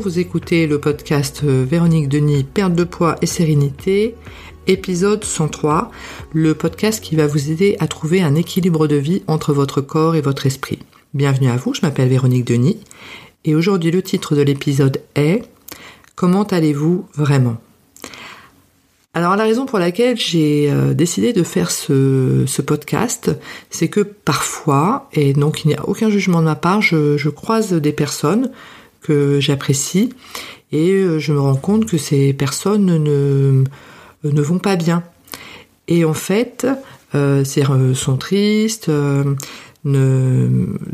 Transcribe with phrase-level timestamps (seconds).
[0.00, 4.14] Vous écoutez le podcast euh, Véronique Denis, perte de poids et sérénité,
[4.66, 5.90] épisode 103,
[6.32, 10.16] le podcast qui va vous aider à trouver un équilibre de vie entre votre corps
[10.16, 10.78] et votre esprit.
[11.12, 12.80] Bienvenue à vous, je m'appelle Véronique Denis
[13.44, 15.42] et aujourd'hui le titre de l'épisode est
[16.14, 17.58] Comment allez-vous vraiment?
[19.12, 23.32] Alors la raison pour laquelle j'ai euh, décidé de faire ce, podcast,
[23.68, 27.74] c'est que parfois, et donc il n'y a aucun jugement de ma part, je croise
[27.74, 28.50] des personnes
[29.00, 30.10] que j'apprécie
[30.72, 33.64] et euh, je me rends compte que ces personnes ne,
[34.24, 35.02] ne vont pas bien.
[35.88, 36.66] Et en fait,
[37.14, 39.34] euh, euh sont tristes, euh,
[39.84, 40.48] ne,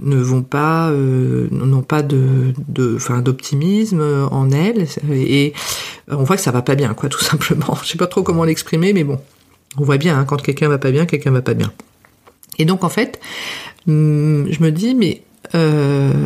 [0.00, 5.54] ne vont pas, n'ont pas de, de, d'optimisme en elles, et
[6.08, 7.78] on voit que ça va pas bien, quoi, tout simplement.
[7.82, 9.18] Je sais pas trop comment l'exprimer, mais bon,
[9.78, 11.72] on voit bien hein, quand quelqu'un va pas bien, quelqu'un va pas bien.
[12.58, 13.20] Et donc en fait,
[13.88, 15.22] hum, je me dis, mais
[15.54, 16.21] euh,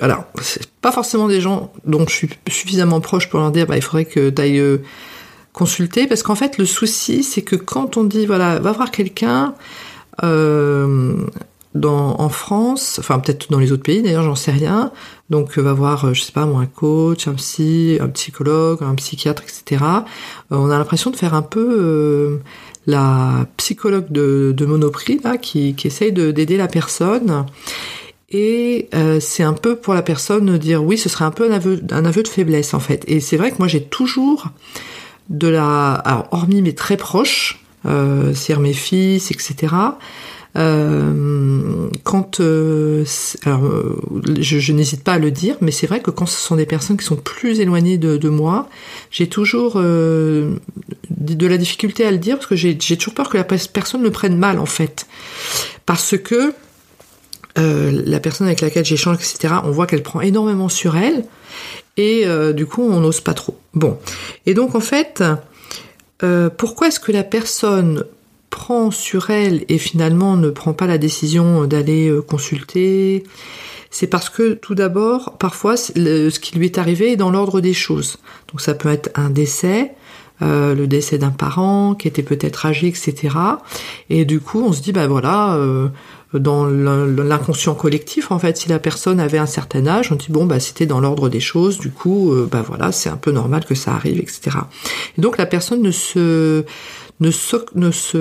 [0.00, 3.76] alors, c'est pas forcément des gens dont je suis suffisamment proche pour leur dire, bah,
[3.76, 4.78] il faudrait que tu ailles euh,
[5.52, 9.54] consulter, parce qu'en fait, le souci, c'est que quand on dit, voilà, va voir quelqu'un,
[10.22, 11.14] euh,
[11.74, 14.92] dans, en France, enfin peut-être dans les autres pays d'ailleurs, j'en sais rien.
[15.28, 18.94] Donc va voir, euh, je sais pas moi, un coach, un psy, un psychologue, un
[18.94, 19.84] psychiatre, etc.
[20.50, 22.38] on a l'impression de faire un peu
[22.86, 27.44] la psychologue de, de Monoprix qui, qui essaye d'aider la personne.
[28.36, 31.54] Et euh, c'est un peu pour la personne dire oui, ce serait un peu un
[31.54, 33.04] aveu, un aveu de faiblesse en fait.
[33.06, 34.48] Et c'est vrai que moi j'ai toujours
[35.28, 39.72] de la, alors hormis mes très proches, euh, c'est-à-dire mes fils, etc.
[40.56, 43.04] Euh, quand, euh,
[43.46, 43.94] euh,
[44.40, 46.66] je, je n'hésite pas à le dire, mais c'est vrai que quand ce sont des
[46.66, 48.68] personnes qui sont plus éloignées de, de moi,
[49.12, 50.56] j'ai toujours euh,
[51.08, 54.10] de la difficulté à le dire parce que j'ai toujours peur que la personne le
[54.10, 55.06] prenne mal en fait,
[55.86, 56.52] parce que
[57.58, 61.24] euh, la personne avec laquelle j'échange, etc., on voit qu'elle prend énormément sur elle,
[61.96, 63.56] et du coup on n'ose pas trop.
[63.72, 63.96] Bon,
[64.46, 65.22] et donc en fait,
[66.56, 68.04] pourquoi est-ce que la personne
[68.54, 73.24] prend sur elle et finalement ne prend pas la décision d'aller euh, consulter,
[73.90, 77.74] c'est parce que tout d'abord, parfois, ce qui lui est arrivé est dans l'ordre des
[77.74, 78.18] choses.
[78.52, 79.92] Donc ça peut être un décès,
[80.40, 83.36] euh, le décès d'un parent qui était peut-être âgé, etc.
[84.08, 85.88] Et du coup, on se dit, bah voilà, euh,
[86.38, 90.46] dans l'inconscient collectif, en fait, si la personne avait un certain âge, on dit bon,
[90.46, 93.74] bah c'était dans l'ordre des choses, du coup, bah voilà, c'est un peu normal que
[93.74, 94.58] ça arrive, etc.
[95.16, 96.64] Et donc la personne ne se
[97.20, 97.30] ne,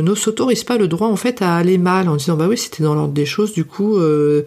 [0.00, 2.82] ne, s'autorise pas le droit en fait à aller mal en disant bah oui c'était
[2.82, 4.44] dans l'ordre des choses du coup euh,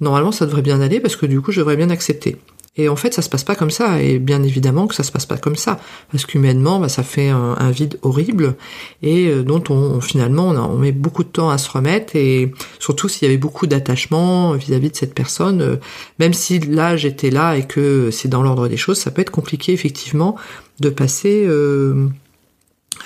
[0.00, 2.36] normalement ça devrait bien aller parce que du coup je devrais bien accepter
[2.78, 4.00] et en fait ça se passe pas comme ça.
[4.00, 5.78] Et bien évidemment que ça se passe pas comme ça.
[6.10, 8.54] Parce qu'humainement bah, ça fait un, vide horrible
[9.02, 12.16] et euh, dont on, finalement on, met beaucoup de temps à se remettre.
[12.16, 15.76] Et surtout s'il y avait beaucoup d'attachement vis-à-vis de cette personne euh,
[16.18, 19.30] même si là j'étais là et que c'est dans l'ordre des choses ça peut être
[19.30, 20.36] compliqué effectivement
[20.80, 22.08] de passer euh,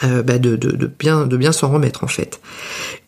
[0.03, 2.41] bah de, de, de, bien de bien s'en remettre en fait.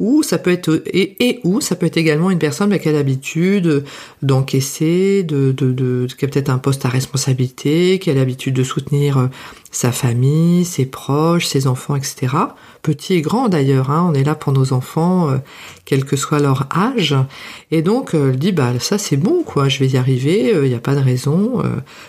[0.01, 2.89] Ou ça peut être et, et ou ça peut être également une personne bah, qui
[2.89, 3.85] a l'habitude
[4.23, 8.65] d'encaisser, de, de, de, qui a peut-être un poste à responsabilité, qui a l'habitude de
[8.65, 9.27] soutenir euh,
[9.71, 12.35] sa famille, ses proches, ses enfants, etc.
[12.83, 15.39] Petits et grands d'ailleurs, hein, on est là pour nos enfants, euh,
[15.85, 17.17] quel que soit leur âge.
[17.71, 20.75] Et donc elle dit bah ça c'est bon quoi, je vais y arriver, il n'y
[20.75, 21.63] a pas de raison,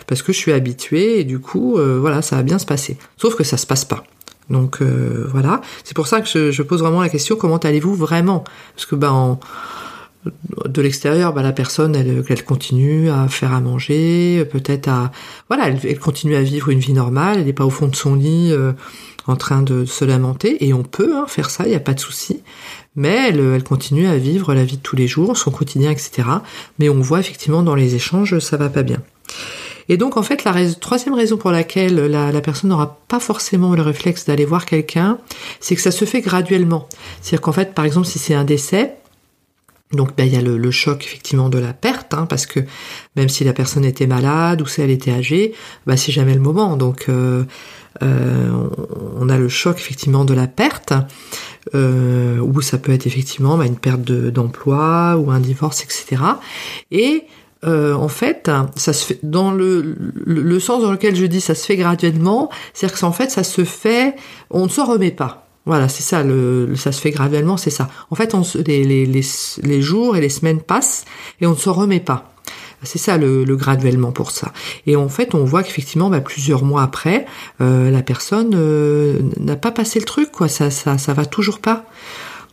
[0.06, 2.96] parce que je suis habituée et du coup voilà ça va bien se passer.
[3.16, 4.04] Sauf que ça se passe pas.
[4.50, 8.44] Donc euh, voilà, c'est pour ça que je, pose vraiment la question comment allez-vous vraiment?
[8.74, 9.38] Parce que ben
[10.64, 15.12] de l'extérieur, ben, la personne elle, elle continue à faire à manger, peut-être à
[15.48, 18.14] voilà, elle, continue à vivre une vie normale, elle n'est pas au fond de son
[18.14, 18.72] lit euh,
[19.26, 21.94] en train de se lamenter et on peut hein, faire ça, il n'y a pas
[21.94, 22.42] de souci.
[22.94, 26.28] Mais elle, elle continue à vivre la vie de tous les jours, son quotidien, etc.
[26.78, 29.02] Mais on voit effectivement dans les échanges, ça va pas bien.
[29.88, 33.82] Et donc en fait, la troisième raison pour laquelle la, personne n'aura pas forcément le
[33.82, 35.18] réflexe d'aller voir quelqu'un,
[35.60, 36.88] c'est que ça se fait graduellement.
[37.20, 38.96] C'est-à-dire qu'en fait, par exemple, si c'est un décès,
[39.92, 42.60] donc ben, il y a le, choc effectivement de la perte, hein, parce que
[43.14, 45.54] même si la personne était malade ou si elle était âgée,
[45.86, 46.76] ben, c'est jamais le moment.
[46.76, 47.44] Donc euh,
[48.02, 48.68] euh,
[49.16, 50.92] on a le choc effectivement de la perte,
[51.74, 56.20] euh, ou ça peut être effectivement ben, une perte d'emploi ou un divorce, etc.
[56.90, 57.24] Et
[57.64, 61.54] euh, en fait, ça se fait dans le, le, sens dans lequel je dis ça
[61.54, 64.14] se fait graduellement, c'est-à-dire qu'en fait ça se fait,
[64.50, 65.46] on ne s'en remet pas.
[65.64, 67.88] Voilà, c'est ça, le, ça se fait graduellement, c'est ça.
[68.10, 71.04] En fait, on les, les, les, jours et les semaines passent
[71.40, 72.30] et on ne s'en remet pas.
[72.84, 74.52] C'est ça le, le, graduellement pour ça.
[74.86, 77.26] Et en fait, on voit qu'effectivement, bah, plusieurs mois après,
[77.60, 80.46] euh, la personne euh, n'a pas passé le truc, quoi.
[80.46, 81.84] Ça, ça, ça va toujours pas.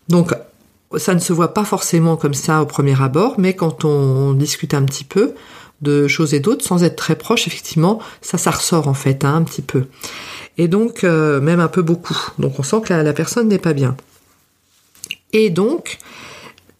[0.09, 0.33] Donc,
[0.97, 4.73] ça ne se voit pas forcément comme ça au premier abord, mais quand on, discute
[4.73, 5.33] un petit peu,
[5.81, 9.35] de choses et d'autres, sans être très proche, effectivement, ça, ça ressort en fait, hein,
[9.35, 9.85] un petit peu.
[10.57, 12.17] Et donc, euh, même un peu beaucoup.
[12.39, 13.97] Donc, on sent que la, personne n'est pas bien.
[15.33, 15.97] Et donc,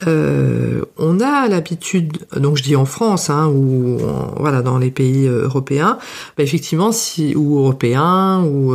[0.07, 4.00] euh, on a l'habitude, donc je dis en France, hein, ou
[4.38, 5.98] voilà, dans les pays euh, européens,
[6.38, 8.74] bah, effectivement, si ou européens ou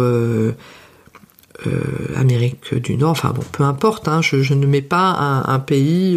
[2.14, 4.08] Amérique du Nord, enfin bon, peu importe.
[4.08, 6.16] Hein, je, ne mets pas un, pays,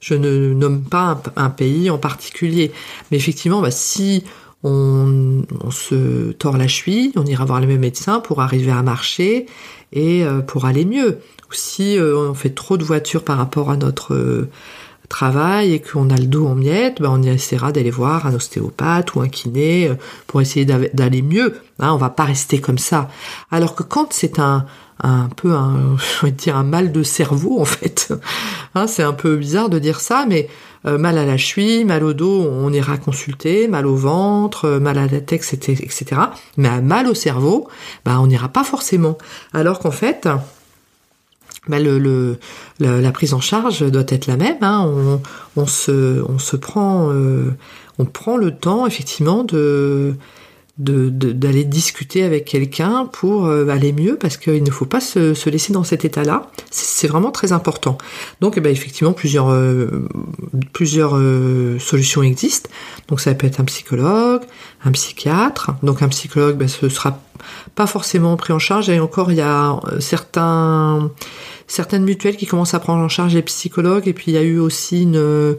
[0.00, 2.72] je ne nomme pas un, pays en particulier,
[3.10, 4.24] mais effectivement, bah, si
[4.64, 9.46] on, se tord la cheville, on ira voir le même médecin pour arriver à marcher
[9.92, 11.18] et euh, pour aller mieux.
[11.50, 14.48] Ou si euh, on fait trop de voitures par rapport à notre euh,
[15.08, 19.14] travail et qu'on a le dos en miettes, ben on essaiera d'aller voir un ostéopathe
[19.14, 19.90] ou un kiné
[20.26, 21.60] pour essayer d'aller mieux.
[21.78, 23.08] Hein, on va pas rester comme ça.
[23.50, 24.66] Alors que quand c'est un,
[25.02, 25.96] un peu un,
[26.46, 28.12] un mal de cerveau en fait.
[28.74, 30.46] Hein, c'est un peu bizarre de dire ça, mais
[30.84, 34.78] euh, mal à la cheville, mal au dos, on ira consulter, mal au ventre, euh,
[34.78, 36.20] mal à la tête, etc.
[36.58, 37.66] Mais mal au cerveau,
[38.04, 39.16] bah, on n'ira pas forcément.
[39.54, 40.28] Alors qu'en fait,
[41.68, 42.38] bah, le,
[42.80, 44.56] la prise en charge doit être la même.
[44.62, 45.20] Hein.
[45.56, 47.50] Euh,
[47.98, 50.14] on prend le temps effectivement de
[50.78, 55.72] d'aller discuter avec quelqu'un pour euh, aller mieux parce qu'il ne faut pas se, laisser
[55.72, 56.50] dans cet état-là.
[56.70, 57.98] C'est vraiment très important.
[58.40, 60.06] Donc eh ben, effectivement plusieurs euh,
[60.72, 62.70] plusieurs euh, solutions existent.
[63.08, 64.42] Donc ça peut être un psychologue,
[64.84, 65.72] un psychiatre.
[65.82, 67.20] Donc un psychologue, ben, ce sera
[67.74, 68.88] pas forcément pris en charge.
[68.88, 71.10] Et encore il y a certains
[71.66, 74.06] certaines mutuelles qui commencent à prendre en charge les psychologues.
[74.06, 75.56] Et puis il y a eu aussi une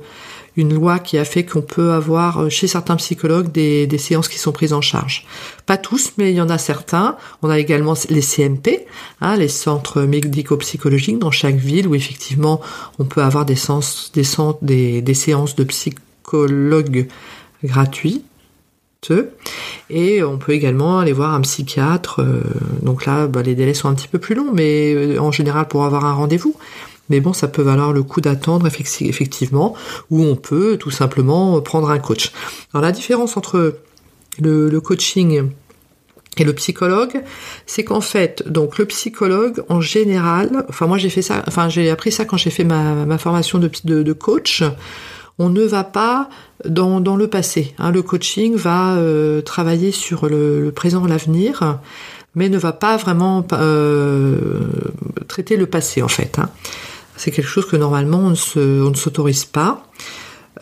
[0.59, 4.37] une loi qui a fait qu'on peut avoir euh, chez certains psychologues des, séances qui
[4.37, 5.25] sont prises en charge.
[5.65, 7.15] Pas tous, mais il y en a certains.
[7.41, 8.85] On a également les CMP,
[9.21, 12.61] hein, les centres médico-psychologiques dans chaque ville où effectivement
[12.99, 17.07] on peut avoir des, séances de psychologues
[17.63, 18.23] gratuits.
[19.89, 22.21] Et on peut également aller voir un psychiatre.
[22.21, 22.41] Euh,
[22.81, 25.67] donc là, bah, les délais sont un petit peu plus longs, mais euh, en général
[25.67, 26.55] pour avoir un rendez-vous.
[27.09, 29.75] Mais bon, ça peut valoir le coup d'attendre effectivement,
[30.09, 32.31] ou on peut tout simplement prendre un coach.
[32.73, 33.79] Alors la différence entre
[34.39, 35.49] le, coaching
[36.37, 37.21] et le psychologue,
[37.65, 41.89] c'est qu'en fait, donc le psychologue, en général, enfin moi j'ai fait ça, enfin j'ai
[41.89, 44.63] appris ça quand j'ai fait ma, formation de, coach.
[45.41, 46.29] On ne va pas
[46.65, 47.73] dans, le passé.
[47.79, 47.91] Hein.
[47.91, 51.79] Le coaching va euh, travailler sur le, présent, l'avenir,
[52.35, 54.35] mais ne va pas vraiment euh,
[55.27, 56.39] traiter le passé en fait.
[56.39, 56.49] Hein.
[57.19, 59.83] C'est quelque chose que normalement on ne, s'autorise pas.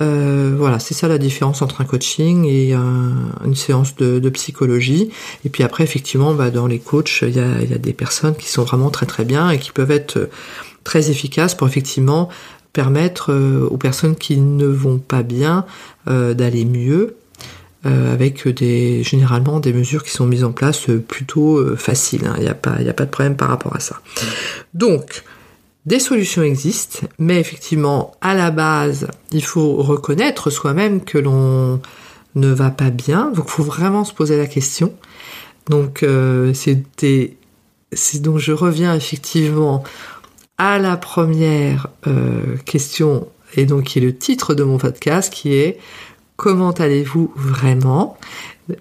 [0.01, 5.11] Euh, voilà, c'est ça la différence entre un coaching et une séance de, psychologie.
[5.45, 8.63] Et puis après, effectivement, bah, dans les coachs, il y a, des personnes qui sont
[8.63, 10.29] vraiment très très bien et qui peuvent être
[10.83, 12.27] très efficaces pour effectivement
[12.73, 15.63] permettre euh, aux personnes qui ne vont pas bien
[16.07, 17.17] euh, d'aller mieux.
[17.85, 22.25] avec des généralement des mesures qui sont mises en place plutôt faciles.
[22.25, 22.35] Hein.
[22.37, 22.49] Il n'y
[22.89, 24.01] a pas de problème par rapport à ça.
[24.73, 25.23] Donc,
[25.87, 31.79] des solutions existent, mais effectivement, à la base, il faut reconnaître soi-même que l'on
[32.35, 33.31] ne va pas bien.
[33.33, 34.93] Donc, il faut vraiment se poser la question.
[35.69, 37.37] Donc, euh, c'était,
[38.15, 39.85] donc je reviens effectivement
[40.57, 45.53] à la première euh, question et donc qui est le titre de mon podcast, qui
[45.53, 45.79] est
[46.35, 48.17] Comment allez-vous vraiment?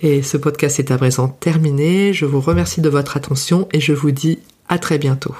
[0.02, 2.12] Et ce podcast est à présent terminé.
[2.12, 5.34] Je vous remercie de votre attention et je vous dis à très bientôt.